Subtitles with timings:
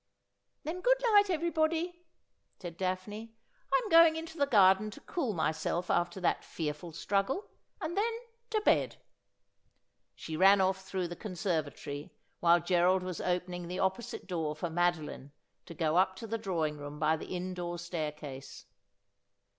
[0.63, 2.07] 'Then good night everybody,'
[2.59, 3.35] said Daphne.'
[3.71, 8.11] I'm going into the garden to cool myself after that fearful struggle, and then
[8.49, 8.97] to bed.'
[10.15, 14.71] She ran off through the conservatory while Gerald was open ing the opposite door for
[14.71, 15.33] Madoline
[15.67, 18.65] to go up to the drawing room by the indoor staircase.